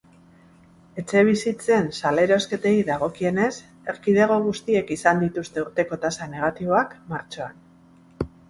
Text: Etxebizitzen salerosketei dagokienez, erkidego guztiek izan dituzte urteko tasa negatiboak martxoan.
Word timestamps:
Etxebizitzen 1.01 1.91
salerosketei 1.97 2.73
dagokienez, 2.89 3.51
erkidego 3.95 4.41
guztiek 4.49 4.89
izan 4.99 5.23
dituzte 5.27 5.65
urteko 5.67 6.01
tasa 6.07 6.31
negatiboak 6.33 7.01
martxoan. 7.13 7.63